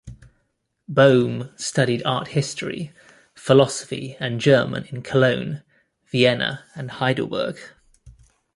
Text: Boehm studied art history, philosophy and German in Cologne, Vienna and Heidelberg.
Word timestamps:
Boehm 0.87 1.51
studied 1.57 2.01
art 2.07 2.29
history, 2.29 2.91
philosophy 3.35 4.17
and 4.19 4.41
German 4.41 4.85
in 4.85 5.03
Cologne, 5.03 5.61
Vienna 6.11 6.65
and 6.73 6.89
Heidelberg. 6.89 7.59